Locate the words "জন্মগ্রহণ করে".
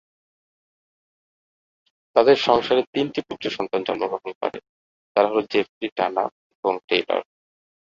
3.83-4.59